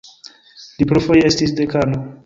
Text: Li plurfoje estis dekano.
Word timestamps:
Li 0.79 0.89
plurfoje 0.93 1.29
estis 1.33 1.57
dekano. 1.61 2.07